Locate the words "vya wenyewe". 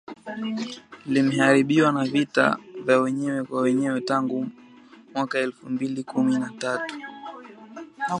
2.85-3.43